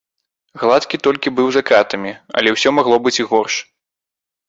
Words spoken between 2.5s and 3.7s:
ўсё магло быць і горш.